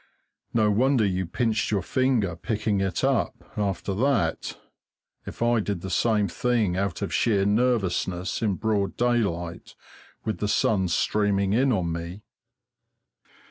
No 0.51 0.71
wonder 0.71 1.05
you 1.05 1.27
pinched 1.27 1.69
your 1.69 1.83
finger 1.83 2.35
picking 2.35 2.81
it 2.81 3.03
up, 3.03 3.43
after 3.55 3.93
that, 3.93 4.57
if 5.27 5.43
I 5.43 5.59
did 5.59 5.81
the 5.81 5.91
same 5.91 6.27
thing 6.27 6.75
out 6.75 7.03
of 7.03 7.13
sheer 7.13 7.45
nervousness, 7.45 8.41
in 8.41 8.55
broad 8.55 8.97
daylight, 8.97 9.75
with 10.25 10.39
the 10.39 10.47
sun 10.47 10.87
streaming 10.87 11.53
in 11.53 11.71
on 11.71 11.91
me. 11.91 12.23